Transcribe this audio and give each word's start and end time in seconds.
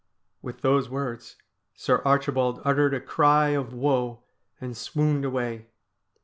With 0.41 0.61
those 0.61 0.89
words 0.89 1.35
Sir 1.75 2.01
Archibald 2.03 2.59
uttered 2.65 2.95
a 2.95 2.99
cry 2.99 3.49
of 3.49 3.71
woe, 3.71 4.23
and 4.59 4.75
swooned 4.75 5.23
away. 5.23 5.67